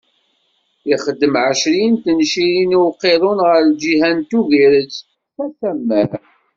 Ixdem 0.93 1.33
ɛecrin 1.47 1.93
n 1.93 2.01
tencirin 2.03 2.75
i 2.77 2.77
uqiḍun 2.87 3.39
ɣer 3.47 3.61
lǧiha 3.69 4.09
n 4.17 4.19
Tuburet, 4.29 4.91
s 5.35 5.37
asammer. 5.45 6.09